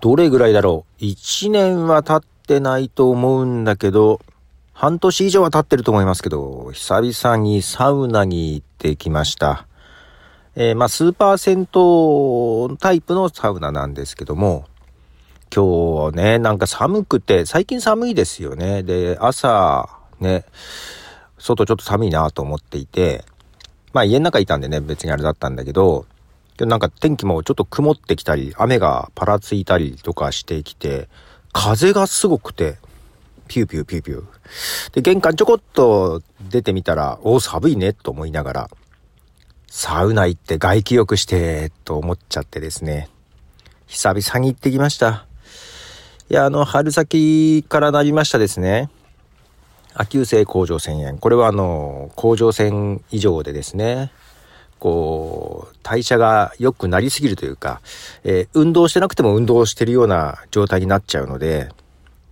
[0.00, 4.20] どれぐらいだろう？1年は経ってないと思うんだけど、
[4.72, 9.66] 半年以上は経ってると思いますけど、久々にサウナに行ってきました。
[10.56, 14.64] えー、まあ、スーパー銭湯タイプのサウナなんですけども、
[15.54, 18.82] 今日ね、なんか寒くて、最近寒いですよね。
[18.82, 19.88] で、朝、
[20.18, 20.44] ね、
[21.38, 23.24] 外ちょっと寒いなと思っていて、
[23.92, 26.06] まあ家の中いたんでね、別にあれだったんだけど、
[26.60, 31.08] でなんか天気もちょっと曇ってきたり、雨がパラついたりとかしてきて、
[31.54, 32.76] 風がすごくて、
[33.48, 34.94] ピューピューピューピュー。
[34.94, 38.70] で、玄関ちょこっと出てみたら、お寒いね、と思いながら、
[39.68, 43.08] サウナ行って外気浴して、と思っちゃってですね。
[43.86, 45.24] 久々に行ってきました。
[46.28, 48.90] いや、あの、春先からなりましたですね。
[49.94, 51.16] 亜急性甲状腺炎。
[51.16, 54.12] これはあの、甲状腺異常でですね、
[54.80, 57.80] こう、代謝が良くなりすぎるというか、
[58.24, 61.68] えー、運動してなくても運動してるような状態になっちゃうので、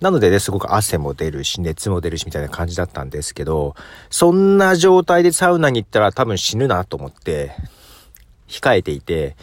[0.00, 3.74] なのでね、すごく汗も出るし、熱も出るしみたいな感じだったんですけど、
[4.10, 7.52] そんな状態でサウナに行ったら多分死ぬなと思って、
[8.48, 9.36] 控えていて、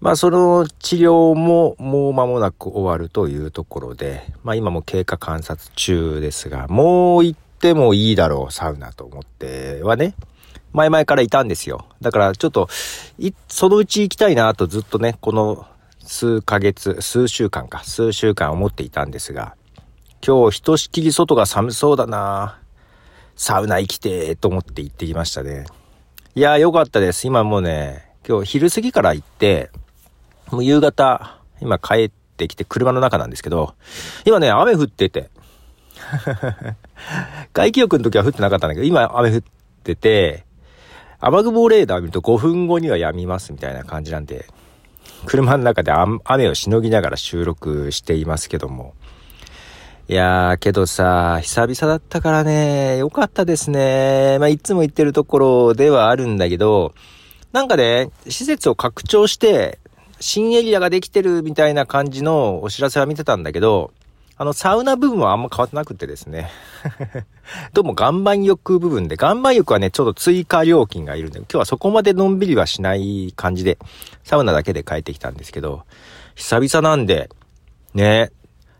[0.00, 10.14] まあその治療ももう間もなく終わるというところで、まあ今も経過観察中ですが、もう行ってもいいだろう、サウナと思ってはね、
[10.72, 11.86] 前々からいたんですよ。
[12.00, 12.68] だからちょっと、
[13.48, 15.66] そのうち行きたいなとずっとね、この
[16.04, 19.54] 数ヶ月、数週間か、数週間思っていたんですが、
[20.26, 22.58] 今日ひとしきり外が寒そうだな
[23.36, 25.64] サウナ行きてーと思って行ってきましたね。
[26.34, 27.26] いやーよかったです。
[27.26, 29.70] 今もうね、今日昼過ぎから行って、
[30.50, 33.74] もう夕方、今帰ってきて車の中なんですけど、
[34.26, 35.30] 今ね、雨降ってて、
[37.54, 39.42] 外気浴の時は降ってなかったんだけど、今雨降っ
[39.84, 40.44] てて、
[41.20, 44.46] 雨雲レーダー見ると5分後には止みますみたいな感じなんで、
[45.26, 45.92] 車の中で
[46.24, 48.94] 雨をしのぎながら収録していますけども。
[50.08, 54.38] いやー、けどさ、久々だったからね、よかったですね。
[54.40, 56.94] まあ、いつも行ってるところではあるんだけど、
[57.52, 59.78] なんかね、施設を拡張して、
[60.18, 63.92] 新エリアができてるみたいな感じのお知らせは見てたんだけど、
[64.40, 66.48] あの、サウナ部分はあんま変わってなくてですね。
[67.74, 73.76] どうも岩盤浴部分で、岩盤浴はね、ちょっと追加料金がいるんで、今日はそこまでのんびりはしない感じで、
[74.24, 75.82] サウナだけで帰ってきたんですけど、
[76.36, 77.28] 久々なんで、
[77.92, 78.32] ね、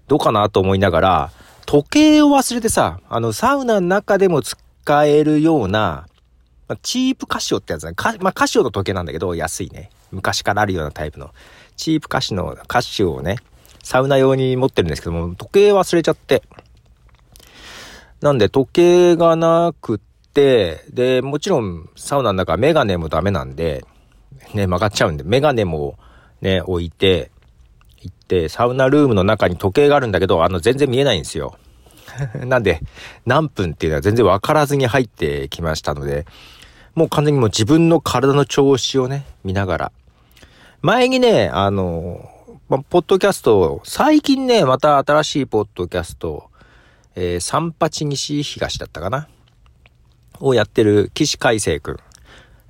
[0.09, 1.31] どうかなと思いながら、
[1.67, 4.57] 時計を忘れてさ、あの、サウナの中でも使
[5.05, 6.07] えるような、
[6.69, 7.93] まチープカシオってやつね。
[7.93, 9.91] か、まあ、カシオの時計なんだけど、安いね。
[10.11, 11.35] 昔からあるようなタイプの。
[11.77, 13.37] チープカシオの、カシオをね、
[13.83, 16.43] サウナ用に持ってるんですけども、時計忘れちゃって。
[18.21, 19.99] なんで、時計がなくっ
[20.35, 23.85] て、で、もちろん、サウナの中メガネもダメなんで、
[24.55, 25.99] ね、曲がっちゃうんで、メガネも
[26.41, 27.31] ね、置いて、
[28.03, 31.57] 行って、サウナルームの中に時計があるんだけど、あの、全然見えないんですよ。
[32.47, 32.81] なんで、
[33.27, 36.27] 何分っていうのは全然わからずに入ってきましたので、
[36.95, 39.93] もう完全にもう自分の体の調子をね、見ながら。
[40.83, 42.30] 前にね、あの、
[42.71, 46.51] まポッドキャスト、最近ね、また新しいポッドキャスト、
[47.17, 49.27] えー、三八西東だったかな
[50.39, 51.97] をやってる岸海生くん。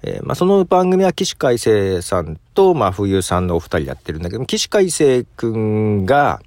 [0.02, 6.40] えー、まあ、その番組は岸海生さんと、まあ、冬さんのお二人やってるんだけど、岸海生くんが、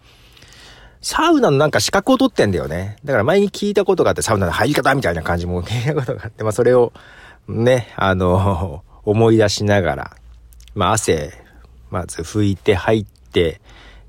[1.01, 2.97] サウナのなんか資格を取ってんだよね。
[3.05, 6.91] だから前に聞いたことがあって、サウナの入り方みたいな感じも聞いたことがあって、まあ、それを、
[7.47, 10.17] ね、あの、思い出しながら、
[10.73, 11.33] まあ汗、
[11.91, 13.13] まず拭いて入って、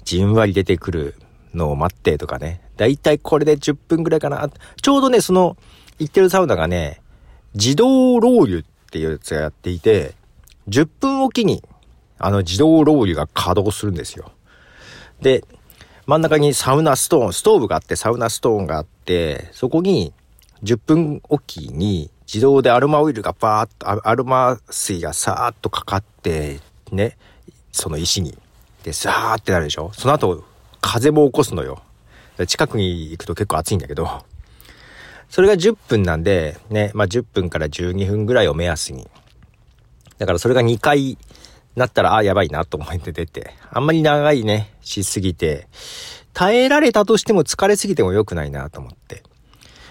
[0.05, 1.15] じんわり出てくる
[1.55, 2.61] のを待ってとかね。
[2.77, 4.49] だいたいこれで10分くらいかな。
[4.83, 5.57] ちょうどね、その、
[5.99, 7.01] 行ってるサウナがね、
[7.55, 10.15] 自動ロウリュっていうやつがやっていて、
[10.69, 11.63] 10分おきに、
[12.19, 14.33] あの自動ロウリュが稼働するんですよ。
[15.21, 15.45] で、
[16.07, 20.13] 真ん中にサウナストーン、ストーブがあって、サウナストーンがあって、そこに
[20.63, 26.61] 10分おきに自動でアロマオイルがバーっと、アロマ水がさーっとかかって、
[26.91, 27.17] ね、
[27.73, 28.37] その石に。
[28.85, 29.91] で、さーってなるでしょ？
[29.95, 30.45] その後、
[30.81, 31.83] 風も起こすのよ。
[32.47, 34.25] 近くに行くと結構暑いんだけど、
[35.31, 39.09] それが10分なんで、ね、まあ、10分から12分ぐらいを目安に。
[40.19, 41.17] だからそれが2回
[41.77, 45.67] なったら、あ、やばいなと思って出て、あんまり長いね、しすぎて、
[46.35, 49.23] 耐えられたとしても疲れすぎても良くないなと思って。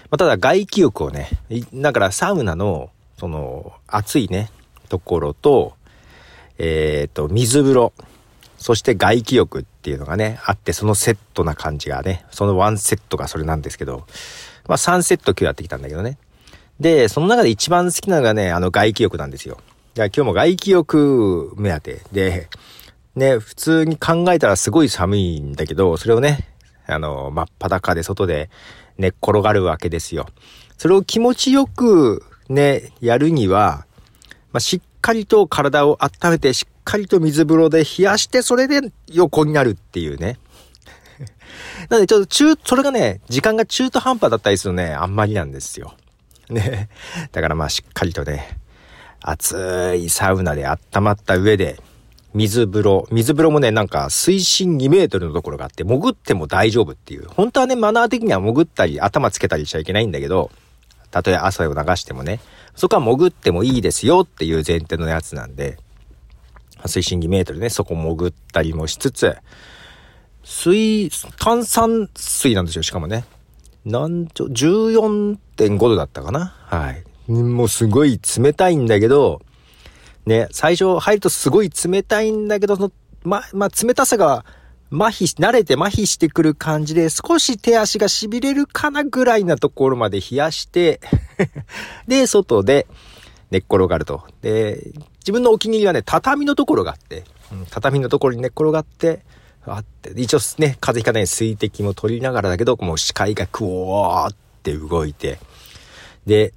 [0.04, 1.28] まあ、ただ外気浴をね、
[1.74, 4.50] だからサウナの、その、暑いね、
[4.88, 5.74] ところと、
[6.58, 7.92] えっ、ー、と、水風呂、
[8.64, 14.06] そして外気浴っていうのがね、あって、そのセットな感じがね、そのワンセットがそれなんですけど、
[14.66, 16.16] まあ3セット今日やってきたんだけどね。
[16.80, 19.58] で、その中で一番好きなのがね、あの外気浴なんですよ。
[19.92, 22.48] じゃあ今日も外気浴目当てで、
[23.14, 26.48] ね、普通に考えたらすごい寒いんだけど、それをね、
[26.86, 28.48] あの、真っ裸で外で
[28.96, 30.26] 寝っ転がるわけですよ。
[30.78, 33.84] それを気持ちよくね、やるには、
[34.52, 40.38] まあ、しっかりと体を温めて、しっかりと水風呂で冷やして、それで横になるっていうね。
[41.88, 45.94] なのでちょっと中、それがね、時間が中途半端だったりするね、あんまりなんですよ。
[46.48, 46.88] ね。
[47.32, 48.58] だからまあしっかりとね、
[49.20, 51.80] 熱いサウナで温まった上で、
[52.34, 53.06] 水風呂。
[53.12, 57.28] 水風呂もね、なんか水深2メートルのところがあって、潜っても大丈夫っていう。
[57.28, 60.50] 本当はね、マナー的には潜ったり、頭つけたりしちゃいけないんだけど、
[61.12, 62.40] たとえ汗を流してもね、
[62.74, 65.78] そこは潜ってもいいですよっていう前提のやつなんで、
[66.88, 69.36] 水深2メートルね、そこ潜ったりもしつつ、
[70.42, 73.24] 水、炭酸水なんですよ、しかもね。
[73.84, 77.30] なんちょ、14.5度だったかなはい。
[77.30, 79.40] もうすごい冷たいんだけど、
[80.26, 82.92] ね、最初入るとすごい冷たいんだけど、その、
[83.24, 84.44] ま、まあ、冷たさが
[84.90, 91.00] 麻痺し、慣れて麻痺してくる感じで、少し手足が痺れるかなぐらいなところまで冷やして
[92.06, 92.86] で、外で
[93.50, 94.22] 寝っ転がると。
[94.42, 94.92] で、
[95.24, 99.22] 自分のお気に入りはね、畳のところがあって、うん、畳のところに寝っ転がって、
[99.66, 105.38] あって、一応ね、風邪ひかない水滴も取りながらだけど、もう視界がクオーって動いて、
[106.26, 106.52] で、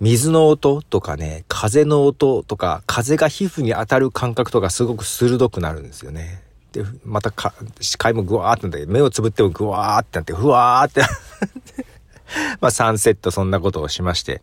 [0.00, 6.42] 水の音とかね、風の音とか、風が皮膚に当たる感覚とかすごく鋭くなるんですよね。
[6.72, 11.02] で、またか、視界もグワーってなって、目をつぶってもグワーってなって、ふわーって
[12.60, 14.42] まあ3セットそんなことをしまして、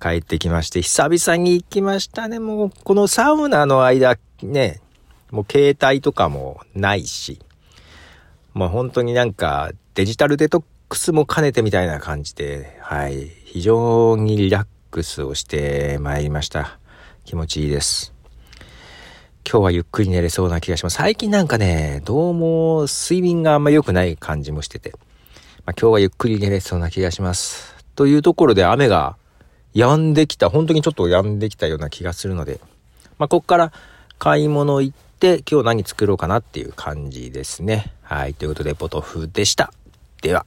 [0.00, 2.38] 帰ってきまして、久々に行きましたね。
[2.38, 4.80] もう、このサウナの間、ね、
[5.30, 7.38] もう携帯とかもないし、
[8.54, 16.78] まあ本当になんかデジタルデトックスも兼ねてみたいな感じで、はい、非常にリラックスをして参りました。
[17.24, 18.12] 気持ちいいです。
[19.48, 20.96] 今日はゆっくり寝れそうな気がします。
[20.96, 24.92] 最近なんかね、どうも睡眠があんま良くない感じもしてて、
[25.64, 27.74] まあ、今日はゆっくり寝れそうな気がします。
[27.94, 29.16] というところで雨が
[29.74, 32.60] 止んできた、本当にちょっと止んできたような気がするので、
[33.18, 33.72] まあ、こっから
[34.18, 37.92] 買い物行って、今日何作ろうかなっていう感じですね。
[38.02, 38.34] はい。
[38.34, 39.72] ということで、ポトフでした。
[40.22, 40.44] では。